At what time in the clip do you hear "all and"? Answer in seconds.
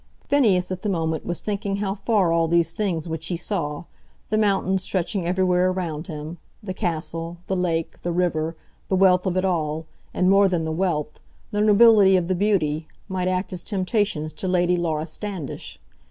9.45-10.27